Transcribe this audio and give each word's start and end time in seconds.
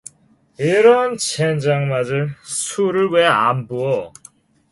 이런 0.57 1.15
젠장맞을 1.15 2.31
술을 2.41 3.09
왜 3.11 3.23
안 3.23 3.67
부어. 3.67 4.11